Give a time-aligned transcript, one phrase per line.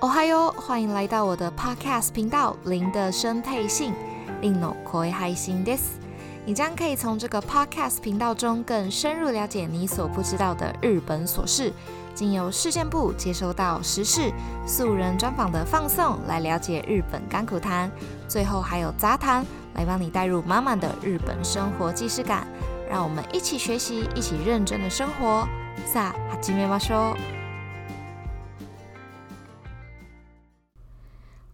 [0.00, 3.92] 哦嗨哟，欢迎来到我的 Podcast 频道《零的声配信》，
[4.40, 5.98] 令の声配信です。
[6.44, 11.72] 你将可以从这个 Podcast 频道中更深入了解你所不知道的日本琐事，
[12.14, 14.30] 经由事件部接收到时事、
[14.66, 17.90] 素人专访的放送，来了解日本甘苦谈。
[18.28, 19.44] 最后还有杂谈，
[19.74, 22.46] 来帮你带入满满的日本生活既视感。
[22.88, 25.48] 让我们一起学习，一起认真的生活。
[25.92, 27.39] さあ、始めましょう。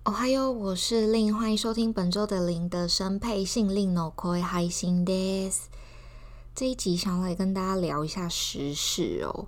[0.06, 5.66] 哦嗨哟，我是令，欢迎收听本周的零的声配信令の声配信です。
[6.54, 9.46] 这一集想来跟大家聊一下时事哦。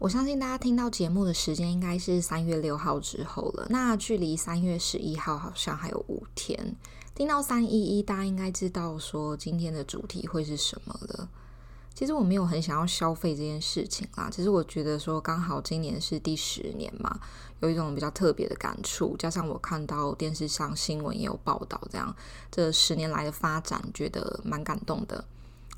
[0.00, 6.74] 我相信大家听到节目的时间应该是三月六号之后了，那距离三月十一号好像还有五天。
[7.14, 11.28] 听到三一一，大家应该知道说今天的主题会是什么了。
[11.95, 17.19] 其实我没有很想要消费这件事情啦，其实我觉得说刚好今年是第十年嘛，
[17.59, 22.13] 有一种比较特别的感触，加上我看到电视上新闻也有报道，这样
[22.49, 25.23] 这十年来的发展，觉得蛮感动的，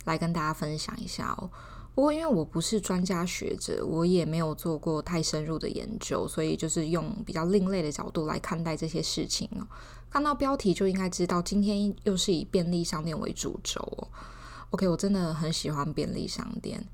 [0.06, 1.50] 来跟大家分享一下哦。
[1.94, 9.68] 不过因为我不是专家学者，我也没有做过太深入的研究，所以就是用比较另类的角度来看待这些事情哦。
[10.10, 14.08] 看到标题就应该知道，今天又是以便利商店为主轴哦。
[14.76, 16.86] OK，我真的很喜欢便利商店，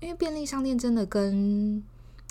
[0.00, 1.82] 因为便利商店真的跟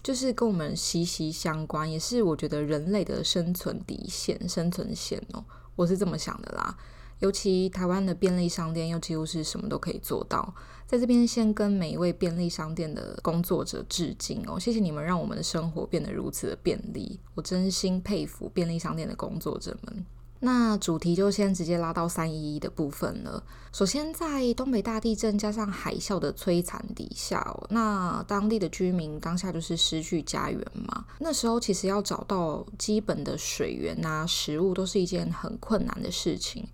[0.04, 5.44] 就是跟我们息息相关，也是我觉得人类的生存底线、生存线哦，
[5.76, 6.78] 我是这么想的啦。
[7.18, 10.54] 尤其台湾的便利商店又几乎是什么都可以做到，
[10.86, 20.06] 在这边先跟每一位便利商店的工作者致敬哦，谢谢你们让我们的生活变得如此的便利，我真心佩服便利商店的工作者们。
[20.44, 23.44] 那主题就先直接拉到三一一的部分了。
[23.72, 31.06] 首先，在东北大地震加上海啸的摧残底下，那当地的居民当下就是失去家园嘛。
[31.20, 36.68] 那时候其实要找到基本的水源啊、食物，都是一件很困难的事情。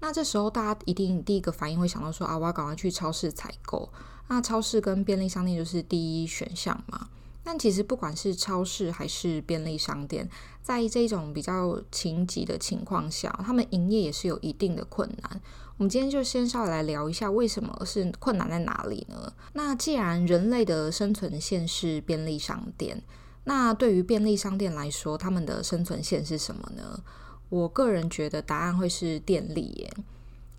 [0.00, 3.88] 那这时候大家一定第一个反应会想到说啊，我要赶快去超市采购。
[4.28, 7.08] 那超市跟便利商店就是第一选项嘛。
[7.44, 10.28] 但其实不管是超市还是便利商店，
[10.62, 15.40] 在这种比较紧急的情况下，他们营业也是有一定的困难。
[15.76, 19.32] 我们今天就先稍微来聊一下，为什么是困难在哪里呢？
[19.52, 23.02] 那既然人类的生存线是便利商店，
[23.44, 27.02] 那对于便利商店来说，他们的生存线是什么呢？
[27.50, 29.94] 我个人觉得答案会是电力耶，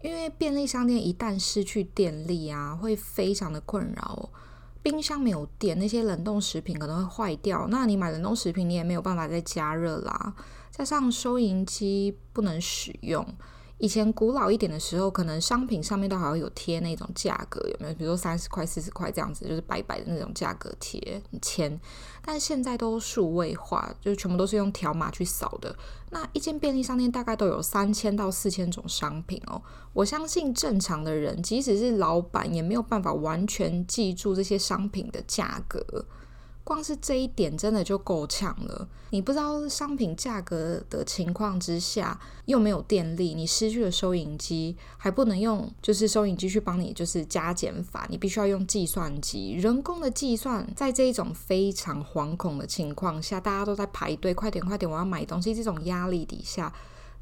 [0.03, 4.29] 因为便利商店一旦失去电力啊，会非常的困扰。
[4.85, 7.65] 冰箱没有电，那些冷冻食品可能会坏掉。
[7.71, 10.35] 那你买冷冻食品，你也没有办法再加热啦。
[10.69, 13.25] 加上收银机不能使用。
[13.77, 17.93] 以前古老一点的时候，可能商品上面都还会有贴那种价格，有没有？
[17.93, 21.79] 比如说三十块、四十块这样子，就是白白的那种价格贴签。
[22.21, 25.75] 但现在都数位化，就全部都是用条码去扫的。
[26.11, 29.61] 那一间便利商店大概都有三千到四千种商品哦。
[29.91, 36.05] 我相信正常的人，即使是老板，也没有办法完全记住这些商品的价格。
[36.65, 38.89] 光是这一点真的就够呛了。
[39.11, 50.67] 你不知道商品价格的情况之下，又没有电力，你失去了收银机，还不能用就是收银机去帮你就是加减法，你必须要用计算机人工的计算。
[50.75, 55.55] 在这一种非常惶恐的情况下，大家都在排队，快点快点，我要买东西。
[55.55, 56.73] 这种压力底下，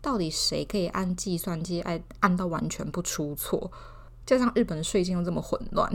[0.01, 3.69] 到底谁可以按计算机按按到完全不出错？
[4.25, 5.93] 加上日本的税金又这么混乱。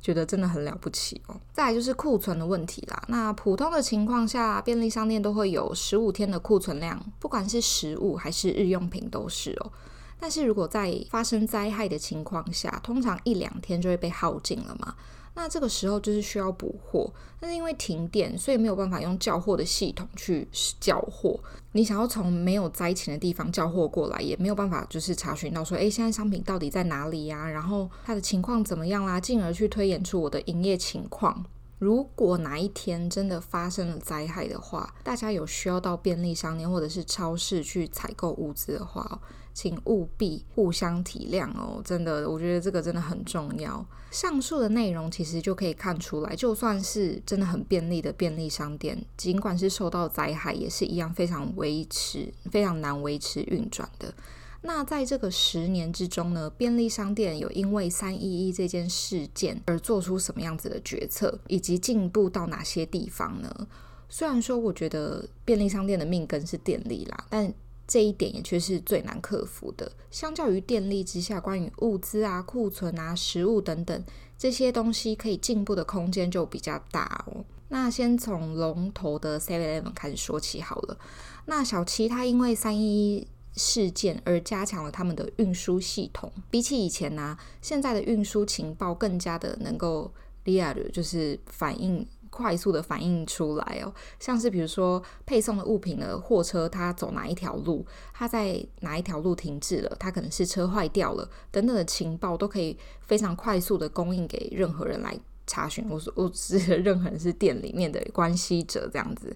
[0.00, 1.40] 觉得真的很了不起哦。
[1.52, 3.02] 再来就是库存的问题啦。
[3.08, 9.72] 那普通的情况下，便利商店都会有十五天的库存量，不管是食物还是日用品都是哦。
[10.18, 14.94] 但是如果在发生灾害的情况下，通常一两天就会被耗尽了嘛。
[15.36, 20.48] 那这个时候就是需要补货，但是因为停电，所以没有办法用叫货的系统去
[20.80, 21.38] 叫货。
[21.72, 27.48] 你想要从没有灾情的地方叫货过来，也没有办法，就是查询到说，诶，现在商品到底在哪里呀？
[27.48, 29.20] 然后它的情况怎么样啦？
[29.20, 31.44] 进而去推演出我的营业情况。
[31.78, 39.20] 如果哪一天真的发生了灾害的话，大家有需要到便利商店或者是超市去采购物资的话，
[39.56, 43.82] 请务必互相体谅哦，真的，我觉得这个真的很重要。
[44.10, 54.12] 上述的内容其实就可以看出来，就算是真的很便利的便利商店，尽管是受到灾害，也是一样非常维持、非常难维持运转的。
[54.60, 63.66] 那在这个十年之中呢，便利商店有因为三一一这件事件而做出什么样子的决策，以及进步到哪些地方呢？
[64.10, 67.52] 虽然说我觉得便利商店的命根是电力啦，但
[67.86, 69.90] 这一点也却是最难克服的。
[70.10, 74.04] 相较于电力之下，关于物资啊、库存啊、食物等等
[74.36, 77.44] 这些东西可以进步的空间就比较大哦。
[77.68, 80.98] 那先从龙头的 Seven Eleven 开始说起好了。
[81.46, 90.12] 那小七它因为三一一事件而加强了他们的运输系统，比起以前呢、啊，现在的运输情报更加的能够
[90.44, 92.06] r e a 就是反应
[92.36, 93.94] 快速的反映出来哦。
[94.20, 105.86] 像是比如说配送的物品的货车，它走哪一条路，它在哪一条路停滞了，它可能是车坏掉了等等的情报，都可以非常快速的供应给任何人来查询。
[105.88, 109.34] 我说我指的任何人是店里面的关系者这样子。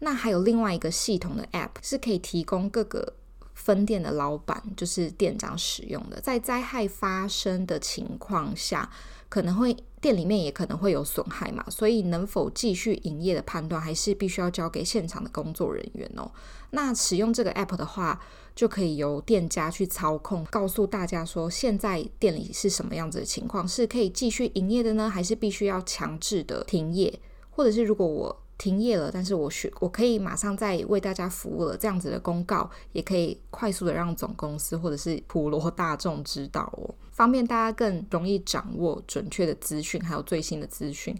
[0.00, 3.14] 那还有另外一个系统的 App 是可以提供各个。
[3.58, 8.88] 分店的老板就是店长使用的，在灾害发生的情况下，
[9.28, 16.30] 可能会店里面也可能会有损害嘛，所以能否继续营业的判断，还是必须要交给现场的工作人员哦。
[16.70, 18.20] 那使用这个 app 的话，
[18.54, 27.20] 就可以由店家去操控，告诉大家说现在店里是什么样子的情况，是可以继续营业的呢，还是必须要强制的停业，
[27.50, 28.42] 或者是如果我。
[28.58, 31.76] 停业了，但是我学我可以马上再为大家服务了。
[31.76, 41.16] 这样子的公告也可以快速的让总公司或者是普罗大众知道哦，方便大家更容易掌握准确的资讯，还有最新的资讯。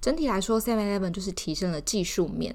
[0.00, 2.54] 整体来说，Seven Eleven 就是提升了技术面。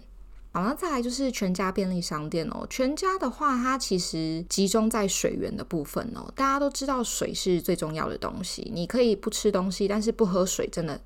[0.52, 2.66] 好，那再来就是全家便利商店哦。
[2.70, 6.32] 全家的话，它其实集中在水源的部分哦。
[6.36, 11.00] 大家都知道水是最重要的东西，你可以不吃东西，但是不喝水真的，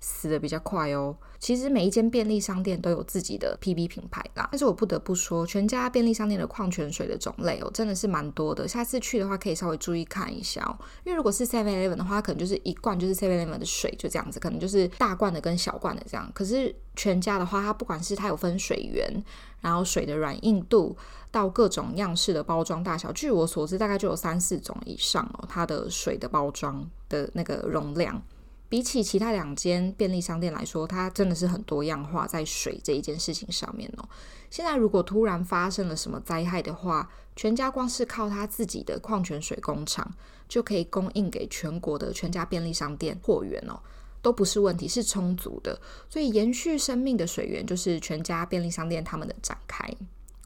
[0.00, 1.16] 死得比较快哦。
[1.38, 8.68] 其实每一间便利商店都有自己的 PB 品牌啦，但是我不得不说，全家便利商店的矿泉水的种类哦，真的是蛮多的。
[8.68, 10.76] 下次去的话，可以稍微注意看一下哦。
[11.04, 16.30] 因为如果是 Seven Eleven 的话，可能就是一罐就是 Seven Eleven 的水，就这样子，可能就是大罐的跟小罐的这样。
[16.34, 19.24] 可是全家的话，它不管是它有分水源，
[19.60, 20.94] 然后水的软硬度，
[21.30, 25.46] 到各种样式的包装大小，据我所知，大概就有三四种以上哦。
[25.48, 28.22] 它的水的包装的那个容量。
[28.70, 34.08] 比起其他两间便利商店来说，它真的是很多样化在水这一件事情上面哦。
[34.48, 40.08] 现在如果突然发生了什么灾害的话，全家光是靠它自己的矿泉水工厂
[40.48, 43.80] 就可以供应给全国的全家便利商店货源哦，
[44.22, 45.76] 都不是问题，是充足的。
[46.08, 49.84] 所以延续生命的水源就是全家便利商店他们的展开。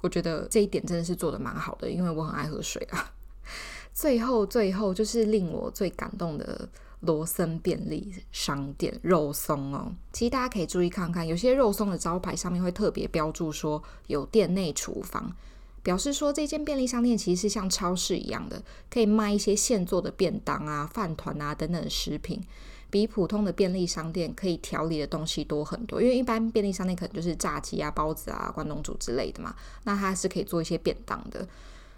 [0.00, 3.12] 我觉得这一点真的是做得蛮好的，因为我很爱喝水啊。
[3.92, 6.66] 最后，最后就是令我最感动的。
[7.04, 15.34] 罗森便利商店肉松哦，其实大家可以注意看看，有些肉松的招牌上面会特别标注说有店内厨房，
[15.82, 22.42] 表示说这间便利商店其实是像超市一样的，可以卖一些现做的便当啊、饭团啊等等食品，
[22.90, 26.00] 比普通的便利商店可以调理的东西多很多。
[26.00, 29.54] 因为一般便利商店可能就是炸鸡啊、包子啊、关东煮之类的嘛，
[29.84, 31.46] 那它是可以做一些便当的。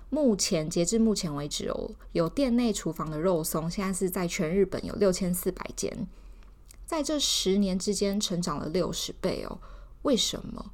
[0.08, 6.06] 目前截至目前为止哦，有店内厨房的肉松，现在是在全日本有六千四百间，
[6.84, 9.58] 在这十年之间成长了六十倍哦。
[10.02, 10.72] 为什么？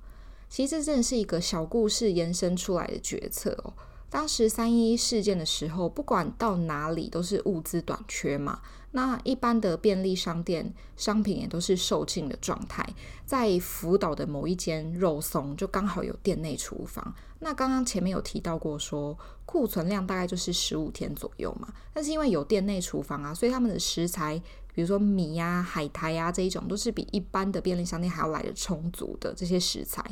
[0.51, 3.73] 其实这真的是一个小故事延伸出来的决策哦。
[4.11, 8.61] 当时三一事件的时候，不管到哪里都是物资短缺嘛。
[8.93, 12.87] 那一般的便利商店商品也都是售罄的状态。
[13.27, 17.15] 在福岛的某一间肉松就刚好有店内厨房。
[17.41, 21.69] 那刚刚前面有提到过说，库存量大概就是十五天左右嘛。
[21.93, 24.41] 但是因为有店内厨房啊，所以他们的食材，
[24.75, 30.05] 比如说米呀、海苔呀、这一种，都是比一般的便利商店还要来得充足的这些食材，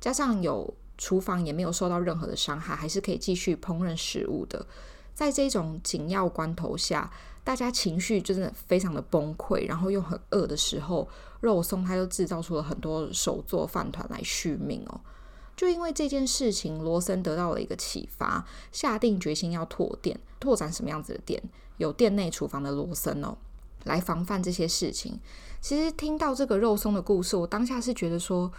[0.00, 0.74] 加上有。
[1.02, 4.66] 厨房也没有受到任何的伤害，还是可以继续烹饪食物的。
[5.14, 7.10] 在这种紧要关头下，
[7.42, 11.08] 大家情绪真的非常的崩溃，然后又很饿的时候，
[11.40, 15.00] 肉松它就制造出了很多手作饭团来续命哦。
[15.56, 21.42] 就因为这件事情，罗森得到了一个启发，下定决心要拓店，拓展什么样子的店？
[21.78, 23.36] 有店内厨房的罗森哦，
[23.84, 25.18] 来防范这些事情。
[25.60, 28.52] 其实听到这个肉松的故事，我当下是觉得说。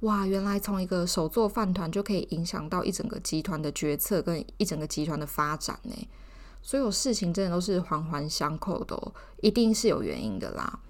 [0.00, 6.08] 哇，原来从一个手作饭团就可以影响到一整个集团的决策跟一整个集团的发展呢。
[6.66, 10.80] 所有事情真的都是环环相扣的哦，一定是有原因的啦。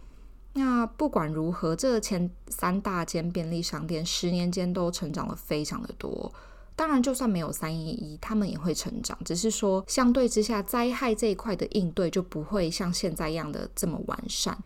[0.54, 6.32] 那不管如何，这前三大间便利商店十年间都成长了非常的多。
[6.74, 14.56] 当然，就算没有三一一，他们也会成长，只是说相对之下，灾害这一块的应对就不会像现在一样的这么完善。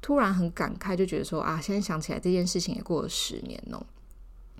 [0.00, 3.84] 突然很感慨，就觉得说啊，现在想起来这件事情也过了十年哦。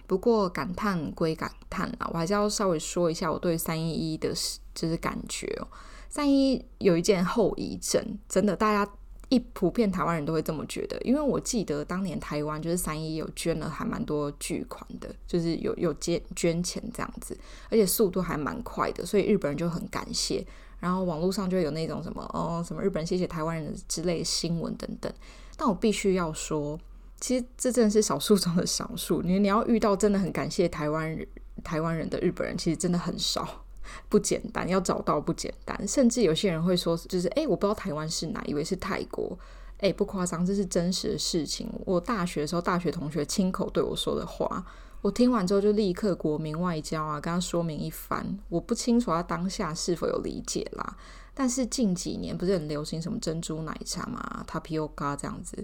[0.07, 4.33] 不过感叹归感叹啊，我还是要稍微说一下我对三一一的
[4.75, 5.69] 就是感觉哦。
[6.09, 8.93] 三一有一件后遗症，真的大家
[9.31, 17.37] 一普遍台湾人都会这么觉得，因为我记得当年台湾就是三一有捐了还蛮多巨款的，就是有有捐捐钱这样子，
[17.69, 20.47] 而且速度还蛮快的，所以日本人就很感谢。
[20.79, 25.11] 然后网络上就有那种什么哦，什么日本人谢谢台湾人之类的新闻等等。
[25.57, 26.79] 但我必须要说，
[27.21, 29.23] 其实这真的是少数中的少数。
[29.23, 31.27] 你你要遇到真的很感谢台湾人
[31.63, 33.65] 台湾人的日本人，其实真的很少，
[34.09, 34.69] 不简单。
[34.69, 39.39] 要找到不简单，甚至有些人会说，就是哎，我不知道台湾是哪，以为是泰国。
[39.79, 41.69] 哎，不夸张，这是真实的事情。
[41.85, 44.65] 我大学的时候，大学同学亲口对我说的话，
[45.03, 48.39] 我听完之后就立刻国民外交啊，跟他说明一番。
[48.49, 50.97] 我不清楚他当下是否有理解啦，
[51.35, 55.63] 但是近几年不是很流行什么珍珠奶茶嘛，Tapioca 这样子，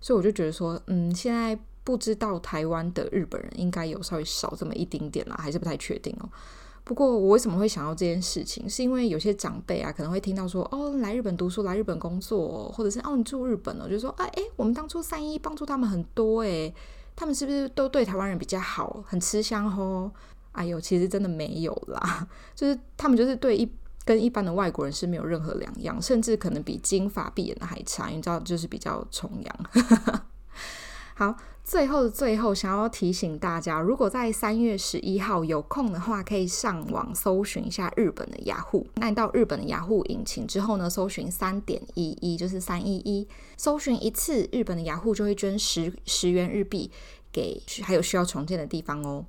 [0.00, 6.28] 所以我就觉得说，嗯，现在不知道台湾的日本人应该有稍微少这么一丁点啦，还是不太确定哦。
[6.82, 16.72] 不过我为什么会想到这件事情，是因为有些长辈啊可能会听到说，哦，来日本读书，来日本工作，或者是哦，你住日本了，就说，哎哎，我们当初三一帮助他们很多，哎，
[17.14, 20.10] 他们是不是都对台湾人比较好，很吃香哦？
[20.52, 22.26] 哎呦，其实真的没有啦，
[22.56, 23.70] 就是他们就是对一
[24.04, 29.70] 跟一般的外国人是没有任何两样，甚至可能比金发碧眼的还差，你知道，就是比较崇洋。
[31.14, 31.36] 好。
[31.62, 38.84] 最后的最后，想要提醒大家，如果在三月十一号有空的话，可以上网搜寻一下日本的雅虎。
[38.96, 46.90] 那你到日本的雅虎引擎之后呢，搜寻三点一一，就是三一一，搜寻一次日本的雅虎就会捐十十元日币
[47.30, 49.24] 给还有需要重建的地方哦。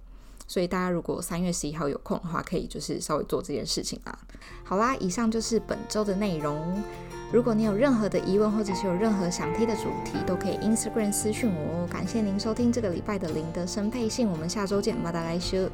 [0.52, 4.20] 所以大家如果三月十一号有空的话，可以就是稍微做这件事情啦。
[4.66, 6.84] 好啦，以上就是本周的内容。
[7.32, 11.88] 如果你有任何的疑问，或者是有任何想听的主题，都可以 Instagram 私讯我哦。
[11.90, 15.70] 感谢您收听这个礼拜的林德生配信，我们下周见，马达来修。